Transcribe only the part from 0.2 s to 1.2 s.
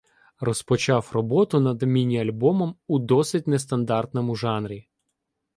розпочав